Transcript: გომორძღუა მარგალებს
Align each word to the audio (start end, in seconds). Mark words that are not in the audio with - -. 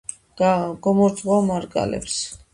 გომორძღუა 0.87 1.37
მარგალებს 1.51 2.19